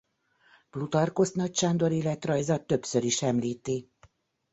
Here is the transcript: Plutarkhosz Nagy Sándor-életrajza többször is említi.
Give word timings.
Plutarkhosz 0.69 1.31
Nagy 1.31 1.55
Sándor-életrajza 1.55 2.65
többször 2.65 3.03
is 3.03 3.21
említi. 3.21 3.91